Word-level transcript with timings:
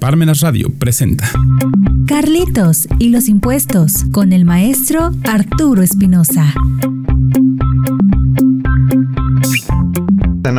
Parmenas 0.00 0.40
Radio 0.40 0.68
presenta 0.78 1.30
Carlitos 2.06 2.88
y 2.98 3.10
los 3.10 3.28
impuestos 3.28 4.04
con 4.10 4.32
el 4.32 4.44
maestro 4.44 5.12
Arturo 5.24 5.82
Espinosa. 5.82 6.54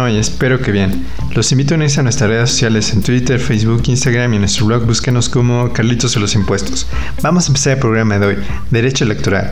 y 0.09 0.17
espero 0.17 0.59
que 0.61 0.71
bien. 0.71 1.05
Los 1.35 1.51
invito 1.51 1.73
a 1.73 1.77
unirse 1.77 1.99
a 1.99 2.03
nuestras 2.03 2.29
redes 2.29 2.49
sociales 2.49 2.93
en 2.93 3.01
Twitter, 3.01 3.39
Facebook, 3.39 3.83
Instagram 3.87 4.33
y 4.33 4.35
en 4.37 4.41
nuestro 4.41 4.65
blog 4.65 4.85
búsquenos 4.85 5.29
como 5.29 5.71
Carlitos 5.73 6.15
y 6.15 6.19
los 6.19 6.33
impuestos. 6.35 6.87
Vamos 7.21 7.45
a 7.45 7.47
empezar 7.47 7.73
el 7.73 7.79
programa 7.79 8.17
de 8.17 8.25
hoy, 8.25 8.35
Derecho 8.71 9.03
Electoral. 9.03 9.51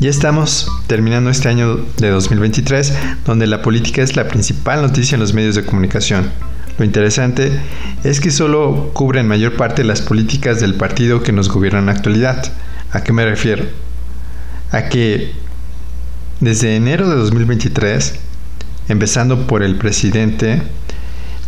Ya 0.00 0.10
estamos 0.10 0.68
terminando 0.86 1.30
este 1.30 1.48
año 1.48 1.76
de 1.96 2.10
2023, 2.10 2.94
donde 3.24 3.46
la 3.46 3.62
política 3.62 4.02
es 4.02 4.16
la 4.16 4.28
principal 4.28 4.82
noticia 4.82 5.16
en 5.16 5.20
los 5.20 5.34
medios 5.34 5.54
de 5.54 5.64
comunicación. 5.64 6.30
Lo 6.78 6.84
interesante 6.84 7.50
es 8.04 8.20
que 8.20 8.30
solo 8.30 8.92
cubren 8.94 9.26
mayor 9.26 9.56
parte 9.56 9.82
las 9.82 10.00
políticas 10.00 10.60
del 10.60 10.74
partido 10.74 11.22
que 11.22 11.32
nos 11.32 11.48
gobierna 11.48 11.80
en 11.80 11.86
la 11.86 11.92
actualidad. 11.92 12.52
¿A 12.92 13.02
qué 13.02 13.12
me 13.12 13.24
refiero? 13.24 13.64
A 14.70 14.82
que 14.82 15.32
desde 16.38 16.76
enero 16.76 17.08
de 17.10 17.16
2023, 17.16 18.14
empezando 18.88 19.48
por 19.48 19.64
el 19.64 19.74
presidente, 19.74 20.62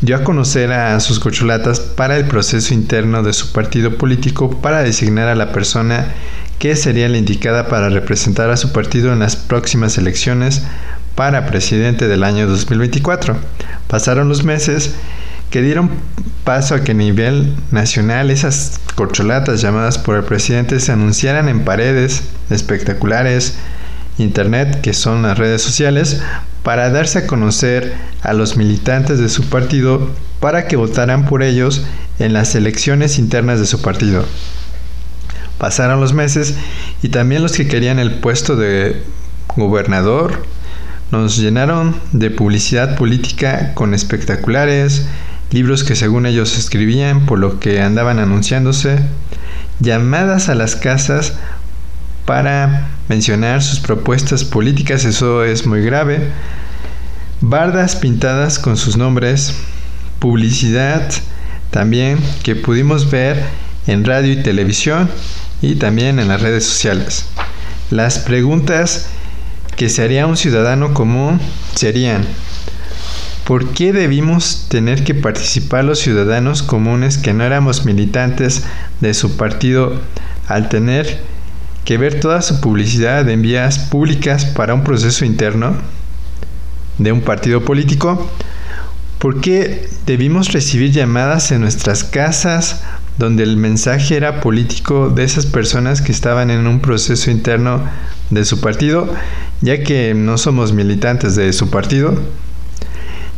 dio 0.00 0.16
a 0.16 0.24
conocer 0.24 0.72
a 0.72 0.98
sus 0.98 1.20
cocholatas 1.20 1.78
para 1.78 2.16
el 2.16 2.24
proceso 2.24 2.74
interno 2.74 3.22
de 3.22 3.32
su 3.32 3.52
partido 3.52 3.96
político 3.96 4.60
para 4.60 4.82
designar 4.82 5.28
a 5.28 5.36
la 5.36 5.52
persona 5.52 6.08
que 6.58 6.74
sería 6.74 7.08
la 7.08 7.18
indicada 7.18 7.68
para 7.68 7.88
representar 7.88 8.50
a 8.50 8.56
su 8.56 8.72
partido 8.72 9.12
en 9.12 9.20
las 9.20 9.36
próximas 9.36 9.96
elecciones 9.96 10.62
para 11.14 11.46
presidente 11.46 12.08
del 12.08 12.24
año 12.24 12.48
2024. 12.48 13.36
Pasaron 13.86 14.28
los 14.28 14.42
meses 14.42 14.94
que 15.50 15.62
dieron 15.62 15.90
paso 16.44 16.74
a 16.74 16.84
que 16.84 16.92
a 16.92 16.94
nivel 16.94 17.54
nacional 17.70 18.30
esas 18.30 18.80
corcholatas 18.94 19.60
llamadas 19.60 19.98
por 19.98 20.16
el 20.16 20.24
presidente 20.24 20.80
se 20.80 20.92
anunciaran 20.92 21.48
en 21.48 21.64
paredes 21.64 22.22
espectaculares, 22.50 23.56
internet, 24.18 24.80
que 24.80 24.94
son 24.94 25.22
las 25.22 25.38
redes 25.38 25.62
sociales, 25.62 26.22
para 26.62 26.90
darse 26.90 27.20
a 27.20 27.26
conocer 27.26 27.94
a 28.22 28.32
los 28.32 28.56
militantes 28.56 29.18
de 29.18 29.28
su 29.28 29.44
partido 29.44 30.10
para 30.40 30.66
que 30.66 30.76
votaran 30.76 31.26
por 31.26 31.42
ellos 31.42 31.84
en 32.18 32.32
las 32.32 32.54
elecciones 32.54 33.18
internas 33.18 33.60
de 33.60 33.66
su 33.66 33.82
partido. 33.82 34.24
Pasaron 35.58 36.00
los 36.00 36.14
meses 36.14 36.54
y 37.02 37.08
también 37.08 37.42
los 37.42 37.52
que 37.52 37.66
querían 37.66 37.98
el 37.98 38.14
puesto 38.14 38.56
de 38.56 39.02
gobernador 39.56 40.44
nos 41.10 41.36
llenaron 41.36 41.96
de 42.12 42.30
publicidad 42.30 42.96
política 42.96 43.74
con 43.74 43.94
espectaculares, 43.94 45.06
libros 45.50 45.84
que 45.84 45.96
según 45.96 46.26
ellos 46.26 46.56
escribían, 46.58 47.26
por 47.26 47.38
lo 47.38 47.60
que 47.60 47.80
andaban 47.80 48.18
anunciándose, 48.18 49.00
llamadas 49.80 50.48
a 50.48 50.54
las 50.54 50.76
casas 50.76 51.34
para 52.24 52.88
mencionar 53.08 53.62
sus 53.62 53.80
propuestas 53.80 54.44
políticas, 54.44 55.04
eso 55.04 55.44
es 55.44 55.66
muy 55.66 55.82
grave, 55.82 56.28
bardas 57.40 57.96
pintadas 57.96 58.58
con 58.58 58.76
sus 58.76 58.96
nombres, 58.96 59.54
publicidad 60.18 61.10
también 61.70 62.18
que 62.42 62.56
pudimos 62.56 63.10
ver 63.10 63.42
en 63.86 64.04
radio 64.04 64.32
y 64.32 64.42
televisión 64.42 65.10
y 65.62 65.76
también 65.76 66.18
en 66.18 66.28
las 66.28 66.40
redes 66.40 66.64
sociales. 66.64 67.26
Las 67.90 68.18
preguntas 68.18 69.08
que 69.76 69.88
se 69.88 70.02
haría 70.02 70.26
un 70.26 70.36
ciudadano 70.36 70.94
común 70.94 71.40
serían, 71.74 72.24
¿Por 73.50 73.70
qué 73.70 73.92
debimos 73.92 74.66
tener 74.68 75.02
que 75.02 75.12
participar 75.12 75.82
los 75.82 75.98
ciudadanos 75.98 76.62
comunes 76.62 77.18
que 77.18 77.34
no 77.34 77.42
éramos 77.42 77.84
militantes 77.84 78.62
de 79.00 79.12
su 79.12 79.36
partido 79.36 80.00
al 80.46 80.68
tener 80.68 81.20
que 81.84 81.98
ver 81.98 82.20
toda 82.20 82.42
su 82.42 82.60
publicidad 82.60 83.28
en 83.28 83.42
vías 83.42 83.80
públicas 83.80 84.44
para 84.44 84.72
un 84.72 84.84
proceso 84.84 85.24
interno 85.24 85.74
de 86.98 87.10
un 87.10 87.22
partido 87.22 87.64
político? 87.64 88.30
¿Por 89.18 89.40
qué 89.40 89.88
debimos 90.06 90.52
recibir 90.52 90.92
llamadas 90.92 91.50
en 91.50 91.62
nuestras 91.62 92.04
casas 92.04 92.84
donde 93.18 93.42
el 93.42 93.56
mensaje 93.56 94.16
era 94.16 94.40
político 94.42 95.10
de 95.10 95.24
esas 95.24 95.46
personas 95.46 96.02
que 96.02 96.12
estaban 96.12 96.50
en 96.50 96.68
un 96.68 96.78
proceso 96.78 97.32
interno 97.32 97.82
de 98.30 98.44
su 98.44 98.60
partido, 98.60 99.12
ya 99.60 99.82
que 99.82 100.14
no 100.14 100.38
somos 100.38 100.72
militantes 100.72 101.34
de 101.34 101.52
su 101.52 101.68
partido? 101.68 102.14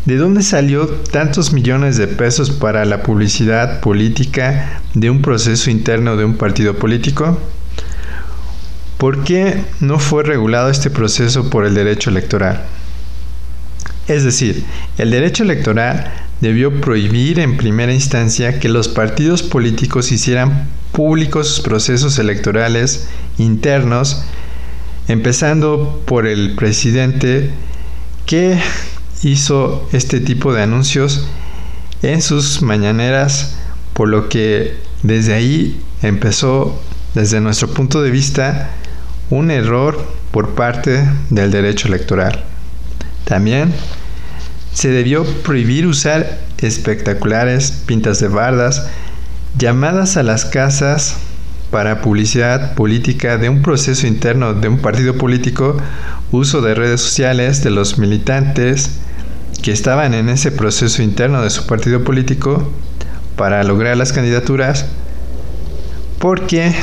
¿De 0.04 0.16
dónde 0.16 0.42
salió 0.42 0.88
tantos 0.88 1.52
millones 1.52 1.96
de 1.96 2.08
pesos 2.08 2.50
para 2.50 2.84
la 2.84 3.04
publicidad 3.04 3.78
política 3.78 4.80
de 4.94 5.10
un 5.10 5.22
proceso 5.22 5.70
interno 5.70 6.16
de 6.16 6.24
un 6.24 6.34
partido 6.34 6.74
político? 6.74 7.38
¿Por 8.98 9.22
qué 9.22 9.62
no 9.78 10.00
fue 10.00 10.24
regulado 10.24 10.70
este 10.70 10.90
proceso 10.90 11.50
por 11.50 11.64
el 11.66 11.74
derecho 11.74 12.10
electoral? 12.10 12.64
Es 14.08 14.24
decir, 14.24 14.64
el 14.98 15.12
derecho 15.12 15.44
electoral 15.44 16.12
debió 16.40 16.80
prohibir 16.80 17.38
en 17.38 17.56
primera 17.56 17.92
instancia 17.94 18.58
que 18.58 18.68
los 18.68 18.88
partidos 18.88 19.44
políticos 19.44 20.10
hicieran 20.10 20.66
públicos 20.90 21.46
sus 21.46 21.60
procesos 21.60 22.18
electorales 22.18 23.08
internos, 23.38 24.24
empezando 25.06 26.02
por 26.06 26.26
el 26.26 26.56
presidente 26.56 27.50
que 28.26 28.58
hizo 29.22 29.88
este 29.92 30.20
tipo 30.20 30.52
de 30.52 30.62
anuncios 30.62 31.26
en 32.02 32.22
sus 32.22 32.62
mañaneras, 32.62 33.56
por 33.92 34.08
lo 34.08 34.28
que 34.28 34.76
desde 35.02 35.34
ahí 35.34 35.80
empezó, 36.02 36.80
desde 37.14 37.40
nuestro 37.40 37.68
punto 37.68 38.02
de 38.02 38.10
vista, 38.10 38.70
un 39.30 39.50
error 39.50 40.04
por 40.30 40.54
parte 40.54 41.08
del 41.30 41.50
derecho 41.50 41.88
electoral. 41.88 42.44
También 43.24 43.72
se 44.72 44.88
debió 44.88 45.24
prohibir 45.24 45.86
usar 45.86 46.40
espectaculares, 46.58 47.70
pintas 47.86 48.20
de 48.20 48.28
bardas, 48.28 48.86
llamadas 49.58 50.16
a 50.16 50.22
las 50.22 50.44
casas 50.44 51.16
para 51.70 52.00
publicidad 52.00 52.74
política 52.74 53.38
de 53.38 53.48
un 53.48 53.62
proceso 53.62 54.06
interno 54.06 54.54
de 54.54 54.68
un 54.68 54.78
partido 54.78 55.16
político, 55.16 55.76
uso 56.30 56.60
de 56.60 56.74
redes 56.74 57.00
sociales 57.00 57.62
de 57.62 57.70
los 57.70 57.98
militantes, 57.98 58.98
que 59.62 59.72
estaban 59.72 60.14
en 60.14 60.28
ese 60.28 60.50
proceso 60.50 61.02
interno 61.02 61.42
de 61.42 61.50
su 61.50 61.66
partido 61.66 62.04
político 62.04 62.70
para 63.36 63.62
lograr 63.64 63.96
las 63.96 64.12
candidaturas, 64.12 64.86
porque 66.18 66.74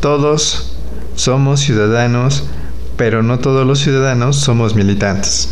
todos 0.00 0.76
somos 1.14 1.60
ciudadanos, 1.60 2.44
pero 2.96 3.22
no 3.22 3.38
todos 3.38 3.66
los 3.66 3.80
ciudadanos 3.80 4.36
somos 4.36 4.74
militantes. 4.74 5.48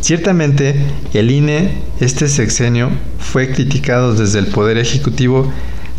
Ciertamente, 0.00 0.80
el 1.12 1.30
INE, 1.30 1.82
este 2.00 2.28
sexenio, 2.28 2.90
fue 3.18 3.50
criticado 3.50 4.14
desde 4.14 4.38
el 4.38 4.46
Poder 4.46 4.78
Ejecutivo 4.78 5.52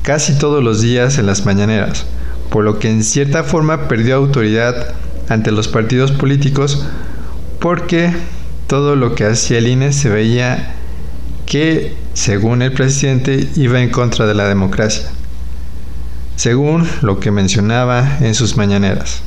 casi 0.04 0.38
todos 0.38 0.64
los 0.64 0.82
días 0.82 1.18
en 1.18 1.26
las 1.26 1.46
mañaneras, 1.46 2.06
por 2.50 2.64
lo 2.64 2.80
que 2.80 2.90
en 2.90 3.04
cierta 3.04 3.44
forma 3.44 3.88
perdió 3.88 4.16
autoridad 4.16 4.94
ante 5.28 5.52
los 5.52 5.68
partidos 5.68 6.12
políticos 6.12 6.86
porque 7.60 8.12
todo 8.70 8.96
lo 8.96 9.16
que 9.16 9.26
hacía 9.26 9.58
el 9.58 9.68
INE 9.68 9.92
se 9.92 10.10
veía 10.10 10.76
que, 11.48 11.96
según 12.14 12.62
el 12.62 12.72
presidente, 12.72 13.50
iba 13.56 13.82
en 13.82 13.90
contra 13.90 14.28
de 14.28 14.36
la 14.36 14.48
democracia, 14.48 15.08
según 16.36 16.88
lo 17.02 17.20
que 17.20 17.32
mencionaba 17.32 18.20
en 18.22 18.36
sus 18.36 18.58
mañaneras. 18.58 19.24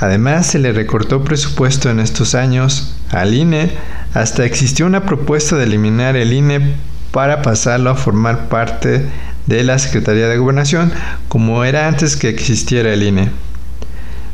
Además, 0.00 0.48
se 0.48 0.58
le 0.58 0.72
recortó 0.72 1.22
presupuesto 1.22 1.90
en 1.90 2.00
estos 2.00 2.34
años 2.34 2.96
al 3.10 3.34
INE, 3.34 3.70
hasta 4.14 4.44
existió 4.44 4.84
una 4.84 5.06
propuesta 5.06 5.54
de 5.54 5.64
eliminar 5.64 6.16
el 6.16 6.32
INE 6.32 6.74
para 7.12 7.42
pasarlo 7.42 7.90
a 7.90 7.94
formar 7.94 8.48
parte 8.48 9.06
de 9.46 9.62
la 9.62 9.78
Secretaría 9.78 10.26
de 10.26 10.38
Gobernación, 10.38 10.92
como 11.28 11.64
era 11.64 11.86
antes 11.86 12.16
que 12.16 12.28
existiera 12.28 12.92
el 12.92 13.04
INE. 13.04 13.30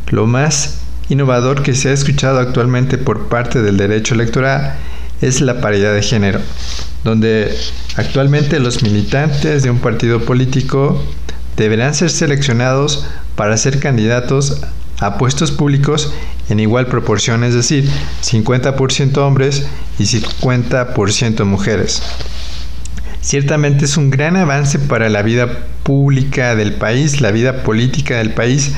Lo 0.09 0.27
más 0.27 0.86
innovador 1.09 1.63
que 1.63 1.75
se 1.75 1.91
ha 1.91 1.93
escuchado 1.93 2.39
actualmente 2.39 2.99
por 2.99 3.29
parte 3.29 3.63
del 3.63 3.77
derecho 3.77 4.15
electoral 4.15 4.77
es 5.21 5.41
la 5.41 5.61
paridad 5.61 5.95
de 5.95 6.03
género, 6.03 6.41
donde 7.05 7.57
actualmente 7.97 8.61
los 8.61 8.83
militantes 8.83 9.63
de 9.63 9.71
un 9.71 9.79
partido 9.79 10.21
político 10.21 11.03
deberán 11.57 11.95
ser 11.95 12.11
seleccionados 12.11 13.07
para 13.35 13.57
ser 13.57 13.81
candidatos 13.81 14.61
a 15.01 15.19
puestos 15.19 15.53
públicos 15.53 16.13
en 16.49 16.61
igual 16.61 16.87
proporción, 16.87 17.45
es 17.45 17.55
decir, 17.55 17.89
50% 18.23 19.19
hombres 19.19 19.67
y 19.99 20.05
50% 20.05 21.45
mujeres. 21.45 22.03
Ciertamente 23.27 23.87
es 23.87 23.97
un 23.97 24.11
gran 24.11 24.37
avance 24.37 24.79
para 24.79 25.09
la 25.09 25.21
vida 25.21 25.49
pública 25.83 26.55
del 26.55 26.75
país, 26.75 27.21
la 27.21 27.33
vida 27.33 27.65
política 27.65 28.19
del 28.19 28.31
país, 28.31 28.71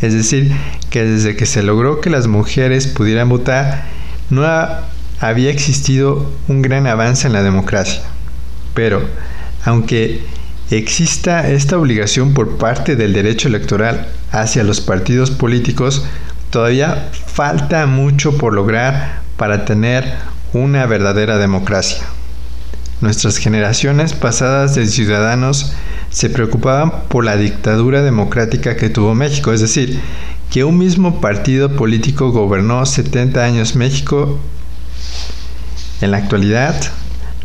es 0.00 0.14
decir, 0.14 0.52
que 0.90 1.04
desde 1.04 1.34
que 1.34 1.44
se 1.44 1.64
logró 1.64 2.00
que 2.00 2.08
las 2.08 2.28
mujeres 2.28 2.86
pudieran 2.86 3.28
votar, 3.28 3.82
no 4.30 4.46
había 5.18 5.50
existido 5.50 6.30
un 6.46 6.62
gran 6.62 6.86
avance 6.86 7.26
en 7.26 7.32
la 7.32 7.42
democracia. 7.42 8.00
Pero 8.74 9.02
aunque 9.64 10.20
exista 10.70 11.50
esta 11.50 11.76
obligación 11.76 12.32
por 12.32 12.58
parte 12.58 12.94
del 12.94 13.12
derecho 13.12 13.48
electoral 13.48 14.06
hacia 14.30 14.62
los 14.62 14.80
partidos 14.80 15.32
políticos, 15.32 16.06
todavía 16.50 17.10
falta 17.26 17.86
mucho 17.86 18.38
por 18.38 18.54
lograr 18.54 19.22
para 19.36 19.64
tener 19.64 20.14
una 20.52 20.86
verdadera 20.86 21.38
democracia. 21.38 22.04
Nuestras 23.00 23.36
generaciones 23.36 24.14
pasadas 24.14 24.74
de 24.74 24.86
ciudadanos 24.86 25.72
se 26.10 26.30
preocupaban 26.30 27.02
por 27.08 27.24
la 27.24 27.36
dictadura 27.36 28.00
democrática 28.00 28.76
que 28.76 28.88
tuvo 28.88 29.14
México, 29.14 29.52
es 29.52 29.60
decir, 29.60 30.00
que 30.50 30.64
un 30.64 30.78
mismo 30.78 31.20
partido 31.20 31.76
político 31.76 32.30
gobernó 32.30 32.86
70 32.86 33.44
años 33.44 33.76
México. 33.76 34.38
En 36.00 36.10
la 36.10 36.16
actualidad, 36.16 36.74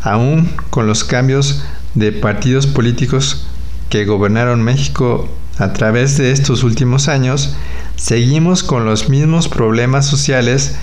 aún 0.00 0.50
con 0.70 0.86
los 0.86 1.04
cambios 1.04 1.62
de 1.94 2.12
partidos 2.12 2.66
políticos 2.66 3.46
que 3.90 4.06
gobernaron 4.06 4.62
México 4.62 5.28
a 5.58 5.74
través 5.74 6.16
de 6.16 6.32
estos 6.32 6.62
últimos 6.62 7.08
años, 7.08 7.54
seguimos 7.96 8.62
con 8.62 8.86
los 8.86 9.10
mismos 9.10 9.48
problemas 9.48 10.06
sociales 10.06 10.76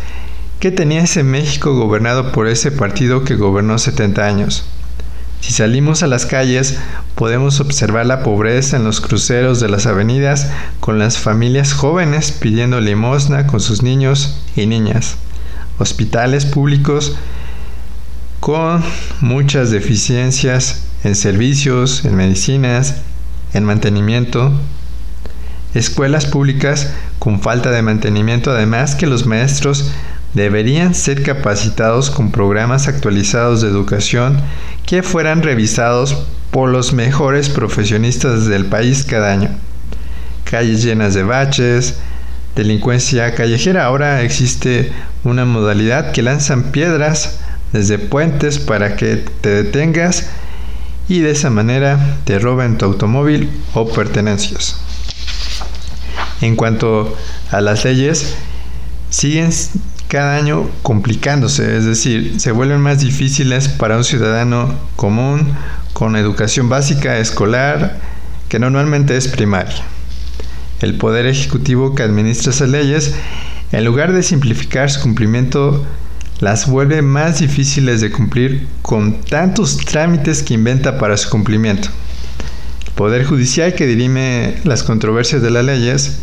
que 0.59 0.71
tenía 0.71 1.03
ese 1.03 1.23
México 1.23 1.73
gobernado 1.73 2.31
por 2.31 2.47
ese 2.47 2.71
partido 2.71 3.23
que 3.23 3.35
gobernó 3.35 3.77
70 3.77 4.25
años. 4.25 4.65
Si 5.39 5.53
salimos 5.53 6.03
a 6.03 6.07
las 6.07 6.25
calles, 6.25 6.77
podemos 7.15 7.61
observar 7.61 8.05
la 8.05 8.23
pobreza 8.23 8.75
en 8.75 8.83
los 8.83 8.99
cruceros 8.99 9.61
de 9.61 9.69
las 9.69 9.85
avenidas 9.85 10.49
con 10.81 10.99
las 10.99 11.17
familias 11.17 11.73
jóvenes 11.73 12.33
pidiendo 12.33 12.81
limosna 12.81 13.47
con 13.47 13.61
sus 13.61 13.81
niños 13.81 14.41
y 14.55 14.65
niñas. 14.65 15.15
Hospitales 15.77 16.45
públicos 16.45 17.15
con 18.41 18.83
muchas 19.21 19.71
deficiencias 19.71 20.83
en 21.05 21.15
servicios, 21.15 22.03
en 22.03 22.15
medicinas, 22.15 22.95
en 23.53 23.63
mantenimiento. 23.63 24.51
Escuelas 25.73 26.25
públicas 26.25 26.91
con 27.17 27.41
falta 27.41 27.71
de 27.71 27.81
mantenimiento, 27.81 28.51
además 28.51 28.95
que 28.95 29.07
los 29.07 29.25
maestros 29.25 29.91
deberían 30.33 30.93
ser 30.93 31.23
capacitados 31.23 32.09
con 32.09 32.31
programas 32.31 32.87
actualizados 32.87 33.61
de 33.61 33.69
educación 33.69 34.41
que 34.85 35.03
fueran 35.03 35.43
revisados 35.43 36.17
por 36.51 36.69
los 36.69 36.93
mejores 36.93 37.49
profesionistas 37.49 38.45
del 38.45 38.65
país 38.65 39.03
cada 39.03 39.31
año. 39.31 39.49
Calles 40.43 40.83
llenas 40.83 41.13
de 41.13 41.23
baches, 41.23 41.95
delincuencia 42.55 43.35
callejera. 43.35 43.85
Ahora 43.85 44.21
existe 44.21 44.91
una 45.23 45.45
modalidad 45.45 46.11
que 46.11 46.21
lanzan 46.21 46.71
piedras 46.71 47.39
desde 47.71 47.99
puentes 47.99 48.57
para 48.57 48.95
que 48.95 49.17
te 49.41 49.49
detengas 49.49 50.25
y 51.07 51.19
de 51.19 51.31
esa 51.31 51.49
manera 51.49 52.17
te 52.23 52.39
roben 52.39 52.77
tu 52.77 52.85
automóvil 52.85 53.49
o 53.73 53.87
pertenencias. 53.87 54.77
En 56.41 56.55
cuanto 56.55 57.15
a 57.51 57.61
las 57.61 57.83
leyes, 57.83 58.35
siguen 59.09 59.51
cada 60.09 60.35
año 60.35 60.67
complicándose, 60.81 61.77
es 61.77 61.85
decir, 61.85 62.39
se 62.39 62.51
vuelven 62.51 62.81
más 62.81 62.99
difíciles 62.99 63.69
para 63.69 63.95
un 63.95 64.03
ciudadano 64.03 64.73
común 64.95 65.53
con 65.93 66.15
educación 66.15 66.67
básica 66.67 67.19
escolar 67.19 67.99
que 68.49 68.57
normalmente 68.57 69.15
es 69.15 69.27
primaria. 69.27 69.83
El 70.81 70.95
poder 70.95 71.27
ejecutivo 71.27 71.93
que 71.93 72.01
administra 72.01 72.51
esas 72.51 72.69
leyes, 72.69 73.13
en 73.71 73.85
lugar 73.85 74.11
de 74.11 74.23
simplificar 74.23 74.89
su 74.89 74.99
cumplimiento, 74.99 75.85
las 76.39 76.67
vuelve 76.67 77.03
más 77.03 77.39
difíciles 77.39 78.01
de 78.01 78.11
cumplir 78.11 78.67
con 78.81 79.21
tantos 79.21 79.77
trámites 79.77 80.41
que 80.41 80.55
inventa 80.55 80.97
para 80.97 81.17
su 81.17 81.29
cumplimiento. 81.29 81.89
El 82.87 82.93
poder 82.93 83.25
judicial 83.25 83.75
que 83.75 83.85
dirime 83.85 84.55
las 84.63 84.81
controversias 84.81 85.43
de 85.43 85.51
las 85.51 85.65
leyes 85.65 86.19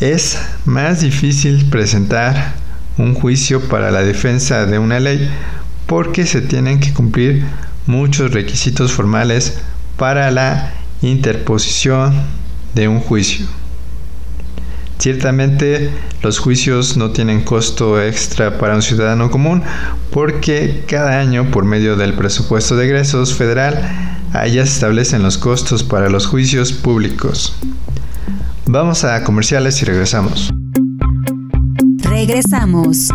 es 0.00 0.38
más 0.64 1.00
difícil 1.00 1.66
presentar 1.70 2.54
un 2.98 3.14
juicio 3.14 3.60
para 3.68 3.90
la 3.90 4.02
defensa 4.02 4.66
de 4.66 4.78
una 4.78 5.00
ley 5.00 5.30
porque 5.86 6.26
se 6.26 6.40
tienen 6.40 6.80
que 6.80 6.92
cumplir 6.92 7.44
muchos 7.86 8.32
requisitos 8.32 8.92
formales 8.92 9.58
para 9.96 10.30
la 10.30 10.72
interposición 11.02 12.14
de 12.74 12.88
un 12.88 13.00
juicio. 13.00 13.46
Ciertamente 14.98 15.90
los 16.22 16.38
juicios 16.38 16.96
no 16.96 17.10
tienen 17.10 17.42
costo 17.42 18.00
extra 18.00 18.58
para 18.58 18.74
un 18.74 18.82
ciudadano 18.82 19.30
común 19.30 19.62
porque 20.10 20.84
cada 20.86 21.18
año 21.20 21.50
por 21.50 21.64
medio 21.64 21.96
del 21.96 22.14
presupuesto 22.14 22.76
de 22.76 22.86
egresos 22.86 23.34
federal 23.34 24.14
allá 24.32 24.64
se 24.64 24.72
establecen 24.72 25.22
los 25.22 25.36
costos 25.36 25.82
para 25.82 26.08
los 26.08 26.26
juicios 26.26 26.72
públicos. 26.72 27.54
Vamos 28.74 29.04
a 29.04 29.22
comerciales 29.22 29.80
y 29.82 29.84
regresamos. 29.84 30.52
Regresamos. 32.02 33.08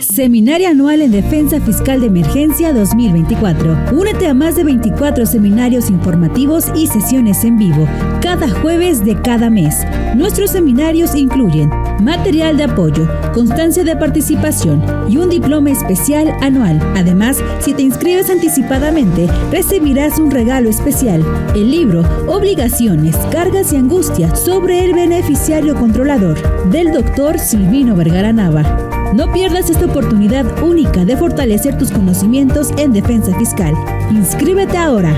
Seminario 0.00 0.68
Anual 0.68 1.02
en 1.02 1.10
Defensa 1.10 1.60
Fiscal 1.60 2.00
de 2.00 2.06
Emergencia 2.06 2.72
2024. 2.72 3.76
Únete 3.90 4.28
a 4.28 4.34
más 4.34 4.54
de 4.54 4.62
24 4.62 5.26
seminarios 5.26 5.90
informativos 5.90 6.66
y 6.76 6.86
sesiones 6.86 7.42
en 7.42 7.58
vivo, 7.58 7.88
cada 8.22 8.48
jueves 8.48 9.04
de 9.04 9.20
cada 9.20 9.50
mes. 9.50 9.84
Nuestros 10.14 10.52
seminarios 10.52 11.16
incluyen 11.16 11.68
material 12.00 12.56
de 12.56 12.64
apoyo, 12.64 13.08
constancia 13.32 13.84
de 13.84 13.96
participación 13.96 14.82
y 15.08 15.16
un 15.16 15.28
diploma 15.28 15.70
especial 15.70 16.32
anual. 16.40 16.80
Además, 16.96 17.38
si 17.60 17.74
te 17.74 17.82
inscribes 17.82 18.30
anticipadamente, 18.30 19.28
recibirás 19.50 20.18
un 20.18 20.30
regalo 20.30 20.68
especial, 20.68 21.24
el 21.54 21.70
libro 21.70 22.02
Obligaciones, 22.26 23.16
Cargas 23.30 23.72
y 23.72 23.76
Angustia 23.76 24.34
sobre 24.34 24.84
el 24.84 24.94
beneficiario 24.94 25.74
controlador, 25.74 26.38
del 26.70 26.92
doctor 26.92 27.38
Silvino 27.38 27.94
Vergara 27.94 28.32
Nava. 28.32 28.88
No 29.14 29.32
pierdas 29.32 29.70
esta 29.70 29.86
oportunidad 29.86 30.62
única 30.62 31.04
de 31.04 31.16
fortalecer 31.16 31.76
tus 31.76 31.90
conocimientos 31.90 32.70
en 32.76 32.92
defensa 32.92 33.36
fiscal. 33.36 33.74
Inscríbete 34.10 34.76
ahora. 34.76 35.12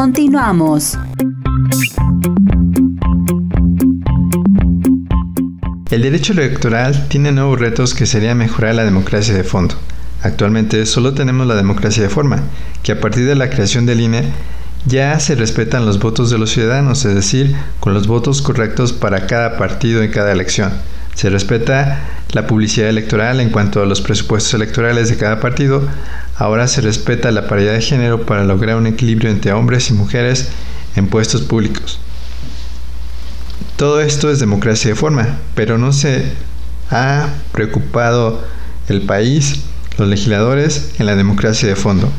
Continuamos. 0.00 0.96
El 5.90 6.00
derecho 6.00 6.32
electoral 6.32 7.06
tiene 7.08 7.32
nuevos 7.32 7.60
retos 7.60 7.92
que 7.92 8.06
sería 8.06 8.34
mejorar 8.34 8.76
la 8.76 8.86
democracia 8.86 9.34
de 9.34 9.44
fondo. 9.44 9.74
Actualmente 10.22 10.86
solo 10.86 11.12
tenemos 11.12 11.46
la 11.46 11.54
democracia 11.54 12.02
de 12.02 12.08
forma, 12.08 12.40
que 12.82 12.92
a 12.92 13.00
partir 13.02 13.26
de 13.26 13.34
la 13.34 13.50
creación 13.50 13.84
del 13.84 14.00
INE 14.00 14.24
ya 14.86 15.20
se 15.20 15.34
respetan 15.34 15.84
los 15.84 15.98
votos 15.98 16.30
de 16.30 16.38
los 16.38 16.48
ciudadanos, 16.48 17.04
es 17.04 17.14
decir, 17.14 17.54
con 17.78 17.92
los 17.92 18.06
votos 18.06 18.40
correctos 18.40 18.94
para 18.94 19.26
cada 19.26 19.58
partido 19.58 20.02
en 20.02 20.10
cada 20.10 20.32
elección. 20.32 20.72
Se 21.14 21.30
respeta 21.30 22.00
la 22.32 22.46
publicidad 22.46 22.88
electoral 22.88 23.40
en 23.40 23.50
cuanto 23.50 23.82
a 23.82 23.86
los 23.86 24.00
presupuestos 24.00 24.54
electorales 24.54 25.08
de 25.08 25.16
cada 25.16 25.40
partido. 25.40 25.82
Ahora 26.36 26.68
se 26.68 26.80
respeta 26.80 27.30
la 27.30 27.48
paridad 27.48 27.74
de 27.74 27.82
género 27.82 28.24
para 28.24 28.44
lograr 28.44 28.76
un 28.76 28.86
equilibrio 28.86 29.30
entre 29.30 29.52
hombres 29.52 29.90
y 29.90 29.94
mujeres 29.94 30.48
en 30.96 31.08
puestos 31.08 31.42
públicos. 31.42 31.98
Todo 33.76 34.00
esto 34.00 34.30
es 34.30 34.40
democracia 34.40 34.90
de 34.90 34.96
forma, 34.96 35.38
pero 35.54 35.78
no 35.78 35.92
se 35.92 36.32
ha 36.90 37.28
preocupado 37.52 38.44
el 38.88 39.02
país, 39.02 39.60
los 39.98 40.08
legisladores, 40.08 40.92
en 40.98 41.06
la 41.06 41.16
democracia 41.16 41.68
de 41.68 41.76
fondo. 41.76 42.10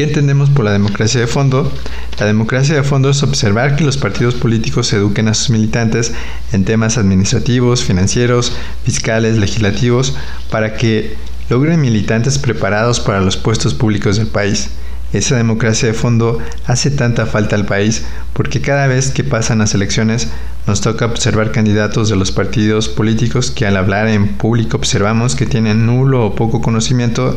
¿Qué 0.00 0.04
entendemos 0.04 0.48
por 0.48 0.64
la 0.64 0.72
democracia 0.72 1.20
de 1.20 1.26
fondo? 1.26 1.70
La 2.18 2.24
democracia 2.24 2.74
de 2.74 2.82
fondo 2.82 3.10
es 3.10 3.22
observar 3.22 3.76
que 3.76 3.84
los 3.84 3.98
partidos 3.98 4.34
políticos 4.34 4.90
eduquen 4.94 5.28
a 5.28 5.34
sus 5.34 5.50
militantes 5.50 6.14
en 6.54 6.64
temas 6.64 6.96
administrativos, 6.96 7.84
financieros, 7.84 8.54
fiscales, 8.82 9.36
legislativos, 9.36 10.16
para 10.50 10.72
que 10.72 11.16
logren 11.50 11.82
militantes 11.82 12.38
preparados 12.38 12.98
para 12.98 13.20
los 13.20 13.36
puestos 13.36 13.74
públicos 13.74 14.16
del 14.16 14.28
país. 14.28 14.70
Esa 15.12 15.36
democracia 15.36 15.88
de 15.88 15.92
fondo 15.92 16.38
hace 16.64 16.90
tanta 16.90 17.26
falta 17.26 17.56
al 17.56 17.66
país 17.66 18.02
porque 18.32 18.62
cada 18.62 18.86
vez 18.86 19.10
que 19.10 19.22
pasan 19.22 19.58
las 19.58 19.74
elecciones 19.74 20.28
nos 20.66 20.80
toca 20.80 21.04
observar 21.04 21.52
candidatos 21.52 22.08
de 22.08 22.16
los 22.16 22.32
partidos 22.32 22.88
políticos 22.88 23.50
que 23.50 23.66
al 23.66 23.76
hablar 23.76 24.08
en 24.08 24.28
público 24.28 24.78
observamos 24.78 25.34
que 25.34 25.44
tienen 25.44 25.84
nulo 25.84 26.24
o 26.24 26.34
poco 26.34 26.62
conocimiento 26.62 27.36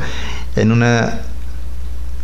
en 0.56 0.72
una 0.72 1.24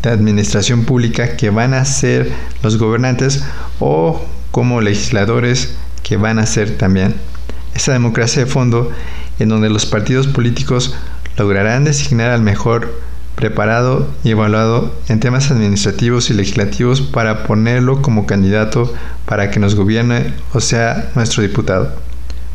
de 0.02 0.10
administración 0.10 0.86
pública 0.86 1.36
que 1.36 1.50
van 1.50 1.74
a 1.74 1.86
ser 1.86 2.32
los 2.64 2.78
gobernantes 2.78 3.44
o 3.80 4.26
como 4.52 4.82
legisladores 4.82 5.76
que 6.04 6.18
van 6.18 6.40
a 6.40 6.46
ser 6.46 6.78
también. 6.78 7.16
Esa 7.76 7.94
democracia 7.94 8.44
de 8.44 8.52
fondo 8.52 8.92
en 9.40 9.50
donde 9.50 9.70
los 9.70 9.86
partidos 9.86 10.28
políticos 10.28 10.96
lograrán 11.38 11.86
designar 11.86 12.32
al 12.32 12.42
mejor 12.42 12.94
preparado 13.36 14.10
y 14.26 14.32
evaluado 14.32 14.94
en 15.08 15.22
temas 15.22 15.50
administrativos 15.50 16.30
y 16.30 16.34
legislativos 16.34 17.00
para 17.00 17.44
ponerlo 17.44 18.02
como 18.02 18.26
candidato 18.26 18.94
para 19.26 19.50
que 19.50 19.62
nos 19.62 19.76
gobierne 19.76 20.34
o 20.54 20.60
sea 20.60 21.12
nuestro 21.16 21.42
diputado. 21.42 21.94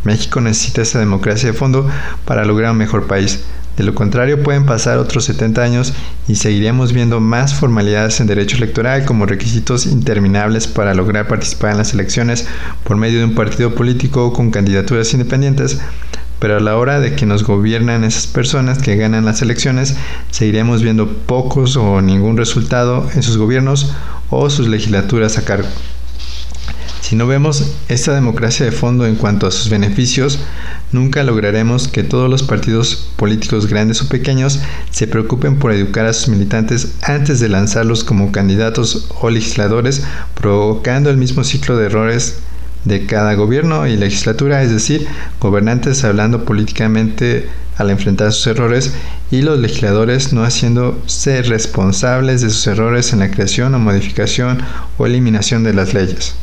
México 0.04 0.42
necesita 0.42 0.82
esa 0.82 0.98
democracia 0.98 1.50
de 1.50 1.56
fondo 1.56 1.88
para 2.26 2.44
lograr 2.44 2.72
un 2.72 2.76
mejor 2.76 3.06
país. 3.06 3.44
De 3.76 3.83
lo 3.83 3.95
contrario, 3.95 4.43
pueden 4.43 4.66
pasar 4.66 4.99
otros 4.99 5.25
70 5.25 5.62
años 5.62 5.95
y 6.28 6.37
seguiríamos 6.37 6.93
viendo 6.93 7.19
más 7.19 7.54
formalidades 7.54 8.21
en 8.21 8.28
derecho 8.28 8.57
electoral 8.57 9.04
como 9.04 9.26
requisitos 9.26 9.87
interminables 9.87 10.69
para 10.69 10.95
lograr 10.95 11.26
participar 11.26 11.73
en 11.73 11.78
las 11.78 11.93
elecciones 11.93 12.47
por 12.85 12.97
medio 12.97 13.19
de 13.19 13.25
un 13.25 13.35
partido 13.35 13.75
político 13.75 14.33
con 14.33 14.52
candidaturas 14.52 15.12
independientes. 15.12 15.81
Pero 16.38 16.57
a 16.57 16.61
la 16.61 16.76
hora 16.76 17.00
de 17.00 17.16
que 17.16 17.26
nos 17.26 17.43
gobiernan 17.43 18.04
esas 18.04 18.28
personas 18.28 18.78
que 18.78 18.97
ganan 18.97 19.25
las 19.25 19.43
elecciones, 19.43 19.97
seguiremos 20.31 20.83
viendo 20.83 21.09
pocos 21.09 21.76
o 21.76 22.00
ningún 22.00 22.37
resultado 22.37 23.09
en 23.14 23.23
sus 23.23 23.38
gobiernos 23.38 23.93
o 24.31 24.50
sus 24.50 24.69
legislaturas 24.69 25.37
a 25.38 25.45
cargo. 25.45 25.69
Si 27.00 27.16
no 27.16 27.26
vemos 27.26 27.75
esta 27.88 28.14
democracia 28.14 28.64
de 28.64 28.73
fondo 28.73 29.04
en 29.07 29.16
cuanto 29.16 29.47
a 29.47 29.50
sus 29.50 29.69
beneficios, 29.69 30.38
nunca 30.94 31.24
lograremos 31.24 31.88
que 31.88 32.04
todos 32.04 32.30
los 32.30 32.42
partidos 32.42 33.10
políticos 33.16 33.66
grandes 33.66 34.00
o 34.00 34.08
pequeños 34.08 34.60
se 34.90 35.06
preocupen 35.06 35.58
por 35.58 35.72
educar 35.72 36.06
a 36.06 36.12
sus 36.12 36.28
militantes 36.28 36.94
antes 37.02 37.40
de 37.40 37.48
lanzarlos 37.48 38.04
como 38.04 38.32
candidatos 38.32 39.08
o 39.20 39.28
legisladores, 39.28 40.04
provocando 40.34 41.10
el 41.10 41.16
mismo 41.16 41.44
ciclo 41.44 41.76
de 41.76 41.86
errores 41.86 42.38
de 42.84 43.06
cada 43.06 43.34
gobierno 43.34 43.86
y 43.86 43.96
legislatura, 43.96 44.62
es 44.62 44.70
decir, 44.70 45.06
gobernantes 45.40 46.04
hablando 46.04 46.44
políticamente 46.44 47.48
al 47.76 47.90
enfrentar 47.90 48.32
sus 48.32 48.46
errores 48.46 48.92
y 49.30 49.42
los 49.42 49.58
legisladores 49.58 50.32
no 50.32 50.44
haciéndose 50.44 51.42
responsables 51.42 52.40
de 52.40 52.50
sus 52.50 52.66
errores 52.68 53.12
en 53.12 53.18
la 53.18 53.30
creación 53.30 53.74
o 53.74 53.78
modificación 53.78 54.62
o 54.96 55.06
eliminación 55.06 55.64
de 55.64 55.74
las 55.74 55.92
leyes. 55.92 56.36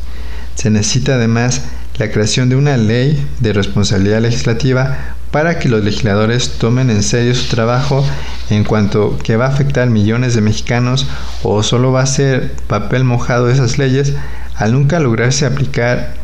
Se 0.56 0.68
necesita 0.68 1.14
además 1.14 1.62
la 1.98 2.10
creación 2.10 2.48
de 2.48 2.56
una 2.56 2.76
ley 2.76 3.26
de 3.40 3.52
responsabilidad 3.52 4.20
legislativa 4.20 4.96
para 5.30 5.58
que 5.58 5.68
los 5.68 5.82
legisladores 5.82 6.58
tomen 6.58 6.90
en 6.90 7.02
serio 7.02 7.34
su 7.34 7.48
trabajo 7.48 8.04
en 8.50 8.64
cuanto 8.64 9.18
que 9.18 9.36
va 9.36 9.46
a 9.46 9.48
afectar 9.48 9.88
millones 9.88 10.34
de 10.34 10.40
mexicanos 10.40 11.06
o 11.42 11.62
solo 11.62 11.92
va 11.92 12.02
a 12.02 12.06
ser 12.06 12.52
papel 12.66 13.04
mojado 13.04 13.48
esas 13.50 13.78
leyes 13.78 14.14
al 14.56 14.72
nunca 14.72 15.00
lograrse 15.00 15.46
aplicar 15.46 16.14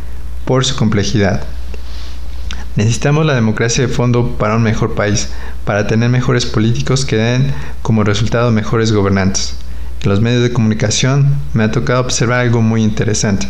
por 0.44 0.64
su 0.64 0.76
complejidad. 0.76 1.42
Necesitamos 2.76 3.26
la 3.26 3.34
democracia 3.34 3.86
de 3.86 3.92
fondo 3.92 4.36
para 4.38 4.56
un 4.56 4.62
mejor 4.62 4.94
país, 4.94 5.30
para 5.64 5.86
tener 5.86 6.10
mejores 6.10 6.46
políticos 6.46 7.04
que 7.04 7.16
den 7.16 7.52
como 7.82 8.04
resultado 8.04 8.52
mejores 8.52 8.92
gobernantes. 8.92 9.56
En 10.02 10.10
los 10.10 10.20
medios 10.20 10.42
de 10.42 10.52
comunicación 10.52 11.34
me 11.54 11.64
ha 11.64 11.72
tocado 11.72 12.00
observar 12.00 12.40
algo 12.40 12.62
muy 12.62 12.82
interesante 12.82 13.48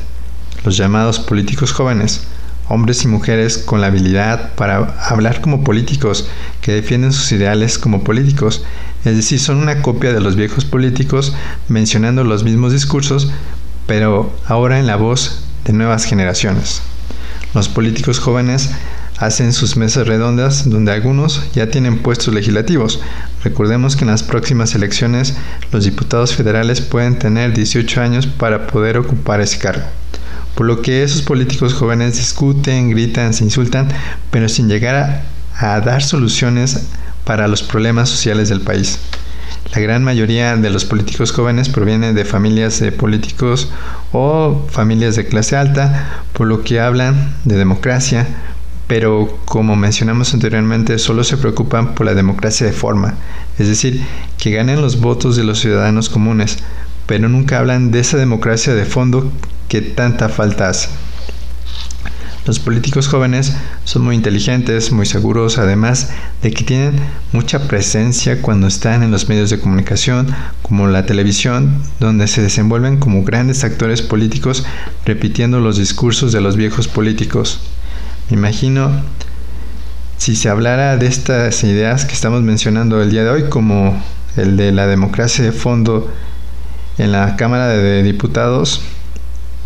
los 0.65 0.77
llamados 0.77 1.19
políticos 1.19 1.73
jóvenes, 1.73 2.23
hombres 2.69 3.03
y 3.05 3.09
mujeres 3.09 3.59
con 3.59 3.81
la 3.81 3.87
habilidad 3.89 4.55
para 4.55 4.95
hablar 5.09 5.41
como 5.41 5.65
políticos, 5.65 6.29
que 6.61 6.73
defienden 6.73 7.13
sus 7.13 7.33
ideales 7.33 7.79
como 7.79 8.05
políticos, 8.05 8.65
es 9.05 9.17
decir, 9.17 9.41
son 9.41 9.59
una 9.59 9.81
copia 9.81 10.13
de 10.13 10.21
los 10.21 10.37
viejos 10.37 10.65
políticos 10.65 11.33
mencionando 11.69 12.25
los 12.25 12.45
mismos 12.45 12.73
discursos, 12.73 13.31
pero 13.87 14.33
ahora 14.47 14.79
en 14.79 14.87
la 14.87 14.97
voz 14.97 15.45
de 15.65 15.73
nuevas 15.73 16.05
generaciones. 16.05 16.83
Los 17.55 17.69
políticos 17.69 18.19
jóvenes 18.19 18.71
hacen 19.19 19.53
sus 19.53 19.77
mesas 19.77 20.07
redondas 20.07 20.69
donde 20.69 20.93
algunos 20.93 21.43
ya 21.53 21.71
tienen 21.71 22.01
puestos 22.01 22.35
legislativos. 22.35 23.01
Recordemos 23.43 23.97
que 23.97 24.05
en 24.05 24.11
las 24.11 24.23
próximas 24.23 24.75
elecciones 24.75 25.35
los 25.73 25.85
diputados 25.85 26.35
federales 26.35 26.81
pueden 26.81 27.19
tener 27.19 27.53
18 27.55 28.01
años 28.01 28.27
para 28.27 28.67
poder 28.67 28.99
ocupar 28.99 29.41
ese 29.41 29.59
cargo 29.59 29.87
por 30.55 30.67
lo 30.67 30.83
que 30.83 31.03
esos 31.03 31.23
políticos 31.23 31.75
jóvenes 31.75 32.17
discuten, 32.17 32.91
gritan, 32.91 33.33
se 33.33 33.45
insultan, 33.45 33.89
pero 34.31 34.49
sin 34.49 34.69
llegar 34.69 35.23
a, 35.57 35.81
dar 35.81 36.03
soluciones 36.03 36.87
para 37.25 37.49
los 37.49 37.63
problemas 37.63 38.09
sociales 38.09 38.49
del 38.49 38.61
país. 38.61 38.99
La 39.75 39.81
gran 39.81 40.03
mayoría 40.03 40.57
de 40.57 40.71
los 40.71 40.85
políticos 40.85 41.33
jóvenes 41.33 41.69
provienen 41.69 42.15
de 42.15 42.25
familias 42.25 42.81
de 42.81 42.91
políticos 42.91 43.71
o 44.13 44.67
familias 44.71 45.17
de 45.17 45.27
clase 45.27 45.57
alta, 45.57 46.23
por 46.33 46.47
lo 46.47 46.63
que 46.63 46.81
hablan 46.81 47.35
de 47.45 47.57
democracia, 47.57 48.27
pero 48.89 49.39
como 49.45 49.77
mencionamos 49.77 50.33
anteriormente, 50.33 50.99
solo 50.99 51.23
se 51.23 51.37
preocupan 51.37 51.95
por 51.95 52.07
la 52.07 52.15
democracia 52.15 52.67
de 52.67 52.73
forma, 52.73 53.15
es 53.59 53.69
decir, 53.69 54.03
que 54.39 54.51
ganen 54.51 54.81
los 54.81 55.01
votos 55.01 55.37
de 55.37 55.45
los 55.45 55.61
ciudadanos 55.61 56.09
comunes, 56.09 56.59
pero 57.07 57.29
nunca 57.29 57.59
hablan 57.59 57.91
de 57.91 58.01
esa 58.01 58.17
democracia 58.17 58.75
de 58.75 58.87
fondo 58.87 59.31
que 59.69 59.83
tanta 59.83 60.29
falta 60.29 60.69
hace. 60.69 60.89
Los 62.49 62.59
políticos 62.59 63.09
jóvenes 63.09 63.53
son 63.85 64.05
muy 64.05 64.17
inteligentes, 64.17 64.91
muy 64.91 65.05
seguros, 65.05 65.59
además 65.59 66.09
de 66.43 66.51
que 66.51 66.65
tienen 66.65 66.99
mucha 67.33 67.69
presencia 67.69 68.41
cuando 68.41 68.67
están 68.67 69.03
en 69.03 69.11
los 69.11 69.29
medios 69.29 69.51
de 69.51 69.61
comunicación, 69.61 70.35
como 70.63 70.87
la 70.87 71.05
televisión, 71.05 71.83
donde 72.01 72.27
se 72.27 72.41
desenvuelven 72.41 72.97
como 72.97 73.23
grandes 73.23 73.65
actores 73.65 74.01
políticos 74.01 74.65
repitiendo 75.05 75.61
los 75.61 75.77
discursos 75.77 76.33
de 76.33 76.41
los 76.41 76.57
viejos 76.57 76.89
políticos. 76.89 77.61
Me 78.31 78.39
imagino 78.39 78.93
si 80.17 80.35
se 80.35 80.49
hablara 80.49 80.97
de 80.97 81.07
estas 81.07 81.63
ideas 81.65 82.07
que 82.07 82.15
estamos 82.15 82.41
mencionando 82.43 83.03
el 83.03 83.11
día 83.11 83.25
de 83.25 83.31
hoy, 83.31 83.49
como 83.51 84.03
el 84.39 84.57
de 84.57 84.73
la 84.73 84.87
democracia 84.87 85.45
de 85.45 85.53
fondo 85.53 86.11
en 86.97 87.13
la 87.13 87.37
Cámara 87.37 87.69
de 87.69 88.03
Diputados, 88.03 88.81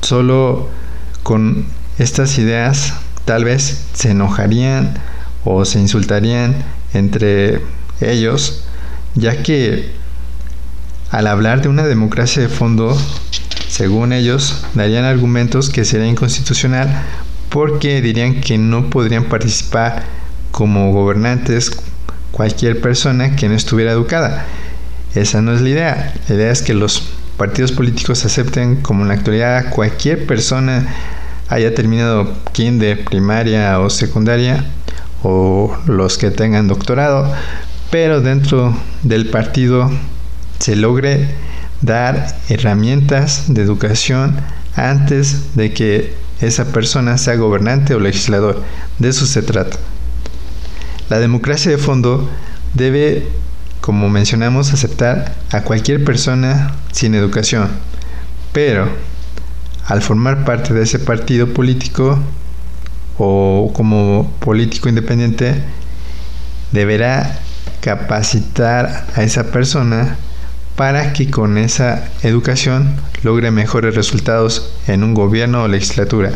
solo 0.03 0.69
con 1.23 1.65
estas 1.99 2.39
ideas 2.39 2.95
tal 3.25 3.45
vez 3.45 3.87
se 3.95 4.11
enojarían 4.11 4.95
o 5.45 5.65
se 5.65 5.81
insultarían 5.81 6.57
entre 6.93 7.63
ellos, 8.01 8.65
ya 9.15 9.43
que 9.43 9.93
al 11.11 11.27
hablar 11.27 11.63
de 11.63 11.69
una 11.69 11.87
democracia 11.87 12.43
de 12.43 12.49
fondo, 12.49 12.97
según 13.69 14.13
ellos, 14.13 14.65
darían 14.75 15.05
argumentos 15.05 15.71
que 15.71 15.85
sería 15.85 16.07
inconstitucional 16.07 17.03
porque 17.49 18.01
dirían 18.01 18.41
que 18.41 18.59
no 18.59 18.89
podrían 18.89 19.25
participar 19.25 20.05
como 20.51 20.93
gobernantes 20.93 21.71
cualquier 22.31 22.81
persona 22.81 23.37
que 23.37 23.49
no 23.49 23.55
estuviera 23.55 23.93
educada. 23.93 24.47
Esa 25.15 25.43
no 25.43 25.53
es 25.53 25.61
la 25.61 25.69
idea. 25.69 26.15
La 26.29 26.35
idea 26.35 26.51
es 26.51 26.63
que 26.63 26.73
los 26.73 27.03
partidos 27.37 27.73
políticos 27.73 28.25
acepten 28.25 28.77
como 28.77 29.03
en 29.03 29.09
la 29.09 29.15
actualidad 29.15 29.71
cualquier 29.71 30.27
persona 30.27 30.87
haya 31.49 31.75
terminado 31.75 32.35
de 32.55 32.97
primaria 32.97 33.79
o 33.81 33.91
secundaria 33.91 34.65
o 35.23 35.77
los 35.87 36.19
que 36.19 36.31
tengan 36.31 36.69
doctorado, 36.69 37.31
pero 37.91 38.21
dentro 38.21 38.77
del 39.03 39.29
partido 39.29 39.91
se 40.59 40.77
logre 40.77 41.29
dar 41.81 42.37
herramientas 42.49 43.45
de 43.49 43.63
educación 43.63 44.37
antes 44.75 45.55
de 45.55 45.73
que 45.73 46.15
esa 46.41 46.67
persona 46.67 47.19
sea 47.19 47.37
gobernante 47.37 47.95
o 47.95 48.01
legislador. 48.01 48.63
De 48.99 49.09
eso 49.09 49.27
se 49.27 49.43
trata. 49.43 49.77
La 51.09 51.19
democracia 51.19 51.71
de 51.71 51.79
fondo 51.79 52.31
debe 52.75 53.29
como 53.83 54.09
mencionamos, 54.09 54.73
aceptar 54.73 55.35
a 55.51 55.63
cualquier 55.63 56.05
persona 56.05 56.71
sin 56.93 57.17
educación, 57.17 57.69
pero 58.53 58.89
al 59.87 60.03
formar 60.03 60.45
parte 60.45 60.73
de 60.73 60.85
ese 60.85 61.01
partido 61.01 61.53
político 61.53 62.17
o 63.19 63.73
como 63.75 64.33
político 64.39 64.89
independiente, 64.89 65.57
deberá 66.71 67.41
capacitar 67.81 69.05
a 69.17 69.25
esa 69.25 69.51
persona 69.51 70.17
para 70.77 71.13
que 71.13 71.29
con 71.29 71.59
esa 71.59 72.05
educación 72.23 72.95
logre 73.25 73.51
mejores 73.51 73.97
resultados 73.97 74.73
en 74.87 75.03
un 75.03 75.13
gobierno 75.13 75.65
o 75.65 75.69
legislatura. 75.69 76.31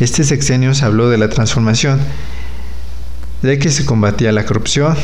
Este 0.00 0.24
sexenio 0.24 0.74
se 0.74 0.84
habló 0.84 1.08
de 1.08 1.18
la 1.18 1.28
transformación, 1.28 2.00
de 3.42 3.60
que 3.60 3.70
se 3.70 3.86
combatía 3.86 4.32
la 4.32 4.44
corrupción, 4.44 4.96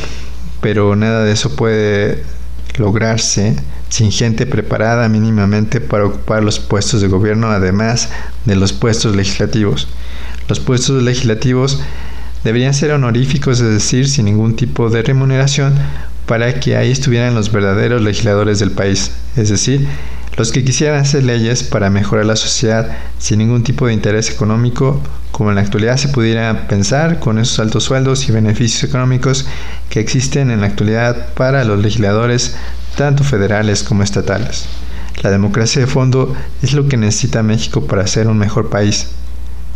pero 0.60 0.96
nada 0.96 1.25
de 1.25 1.32
eso 1.32 1.54
puede 1.56 2.22
lograrse 2.78 3.56
sin 3.88 4.10
gente 4.10 4.46
preparada 4.46 5.08
mínimamente 5.08 5.80
para 5.80 6.06
ocupar 6.06 6.42
los 6.42 6.58
puestos 6.58 7.00
de 7.00 7.08
gobierno, 7.08 7.50
además 7.50 8.10
de 8.44 8.56
los 8.56 8.72
puestos 8.72 9.14
legislativos. 9.14 9.88
Los 10.48 10.60
puestos 10.60 11.02
legislativos 11.02 11.80
deberían 12.44 12.75
ser 12.75 12.92
honoríficos, 12.92 13.60
es 13.60 13.72
decir, 13.72 14.08
sin 14.08 14.26
ningún 14.26 14.56
tipo 14.56 14.90
de 14.90 15.02
remuneración, 15.02 15.75
para 16.26 16.60
que 16.60 16.76
ahí 16.76 16.90
estuvieran 16.90 17.34
los 17.34 17.52
verdaderos 17.52 18.02
legisladores 18.02 18.58
del 18.58 18.72
país, 18.72 19.12
es 19.36 19.48
decir, 19.48 19.86
los 20.37 20.52
que 20.52 20.64
quisieran 20.64 21.00
hacer 21.00 21.25
leyes 21.25 21.62
para 21.62 21.88
mejorar 21.88 22.26
la 22.26 22.37
sociedad 22.37 22.97
sin 23.19 23.38
ningún 23.38 23.62
tipo 23.62 23.87
de 23.87 23.95
interés 23.95 24.31
económico, 24.31 25.00
como 25.33 25.50
en 25.50 25.57
la 25.57 25.62
actualidad 25.62 25.97
se 25.97 26.09
pudiera 26.09 26.69
pensar 26.69 27.21
con 27.21 27.38
esos 27.38 27.59
altos 27.59 27.85
sueldos 27.85 28.28
y 28.28 28.33
beneficios 28.33 28.85
económicos 28.85 29.47
que 29.88 30.00
existen 30.00 30.50
en 30.50 30.61
la 30.61 30.66
actualidad 30.66 31.28
para 31.35 31.64
los 31.64 31.81
legisladores, 31.81 32.57
tanto 32.97 33.25
federales 33.25 33.83
como 33.83 34.02
estatales. 34.02 34.66
La 35.23 35.31
democracia 35.31 35.81
de 35.81 35.87
fondo 35.87 36.35
es 36.62 36.75
lo 36.75 36.88
que 36.88 36.99
necesita 36.99 37.43
México 37.43 37.87
para 37.87 38.07
ser 38.07 38.28
un 38.28 38.37
mejor 38.37 38.69
país. 38.69 39.09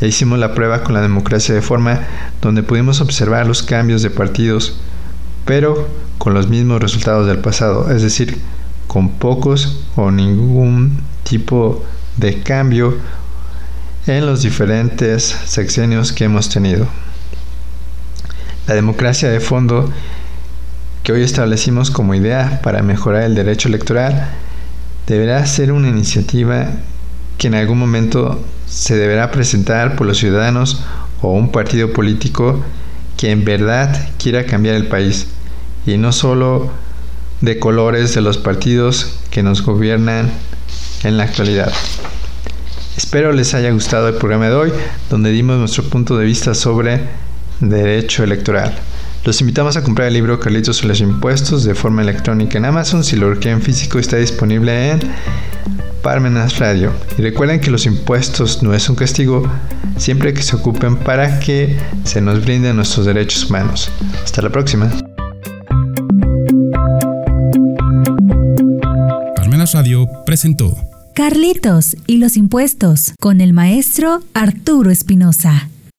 Ya 0.00 0.07
hicimos 0.07 0.38
la 0.38 0.55
prueba 0.55 0.83
con 0.83 0.95
la 0.95 1.00
democracia 1.00 1.55
de 1.55 1.62
forma 1.62 2.00
donde 2.43 2.62
pudimos 2.62 3.00
observar 3.00 3.47
los 3.47 3.62
cambios 3.62 4.02
de 4.02 4.11
partidos, 4.11 4.76
pero 5.47 5.88
con 6.19 6.35
los 6.35 6.49
mismos 6.49 6.81
resultados 6.81 7.26
del 7.26 7.38
pasado, 7.38 7.90
es 7.90 8.02
decir, 8.02 8.38
con 8.90 9.09
pocos 9.09 9.85
o 9.94 10.11
ningún 10.11 10.99
tipo 11.23 11.85
de 12.16 12.42
cambio 12.42 12.99
en 14.09 14.26
los 14.26 14.42
diferentes 14.42 15.23
sexenios 15.44 16.12
que 16.12 16.25
hemos 16.25 16.49
tenido. 16.49 16.88
La 18.66 18.75
democracia 18.75 19.30
de 19.30 19.38
fondo 19.38 19.92
que 21.04 21.12
hoy 21.12 21.23
establecimos 21.23 21.92
como 21.92 22.16
idea 22.16 22.61
para 22.64 22.82
mejorar 22.82 23.23
el 23.23 23.37
derecho 23.37 23.68
electoral 23.68 24.28
deberá 25.06 25.47
ser 25.47 25.70
una 25.70 25.87
iniciativa 25.87 26.73
que 27.38 27.47
en 27.47 27.54
algún 27.54 27.78
momento 27.78 28.44
se 28.66 28.97
deberá 28.97 29.30
presentar 29.30 29.94
por 29.94 30.09
los 30.09 30.18
ciudadanos 30.18 30.85
o 31.23 31.30
un 31.30 31.52
partido 31.52 31.92
político 31.92 32.61
que 33.16 33.30
en 33.30 33.44
verdad 33.44 34.09
quiera 34.18 34.47
cambiar 34.47 34.75
el 34.75 34.88
país 34.88 35.28
y 35.87 35.97
no 35.97 36.11
solo 36.11 36.73
de 37.40 37.59
colores 37.59 38.14
de 38.14 38.20
los 38.20 38.38
partidos 38.38 39.18
que 39.30 39.42
nos 39.42 39.62
gobiernan 39.62 40.30
en 41.04 41.16
la 41.16 41.25
actualidad. 41.25 41.73
Espero 42.97 43.32
les 43.32 43.54
haya 43.54 43.70
gustado 43.70 44.09
el 44.09 44.14
programa 44.14 44.49
de 44.49 44.54
hoy, 44.54 44.73
donde 45.09 45.30
dimos 45.30 45.59
nuestro 45.59 45.85
punto 45.85 46.18
de 46.18 46.26
vista 46.26 46.54
sobre 46.54 47.00
derecho 47.61 48.25
electoral. 48.25 48.75
Los 49.25 49.40
invitamos 49.40 49.76
a 49.76 49.82
comprar 49.82 50.09
el 50.09 50.14
libro 50.14 50.40
Carlitos 50.40 50.76
sobre 50.76 50.88
los 50.88 51.00
impuestos 51.00 51.64
de 51.64 51.75
forma 51.75 52.02
electrónica 52.02 52.56
en 52.56 52.64
Amazon. 52.64 53.04
Si 53.04 53.16
lo 53.16 53.32
requieren 53.32 53.61
físico, 53.61 53.99
está 53.99 54.16
disponible 54.16 54.92
en 54.92 55.00
Parmenas 56.02 56.59
Radio. 56.59 56.92
Y 57.18 57.23
recuerden 57.23 57.61
que 57.61 57.70
los 57.70 57.85
impuestos 57.85 58.62
no 58.62 58.75
es 58.75 58.88
un 58.88 58.97
castigo 58.97 59.42
siempre 59.99 60.32
que 60.32 60.42
se 60.42 60.56
ocupen 60.56 60.97
para 60.97 61.38
que 61.38 61.76
se 62.04 62.23
nos 62.23 62.42
brinden 62.42 62.76
nuestros 62.76 63.04
derechos 63.04 63.49
humanos. 63.49 63.90
Hasta 64.25 64.40
la 64.40 64.49
próxima. 64.49 64.90
Presentó 70.30 70.76
Carlitos 71.12 71.96
y 72.06 72.18
los 72.18 72.37
impuestos 72.37 73.14
con 73.18 73.40
el 73.40 73.52
maestro 73.52 74.22
Arturo 74.32 74.92
Espinosa. 74.92 75.68